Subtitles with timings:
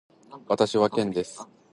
[0.47, 1.47] 私はケンです。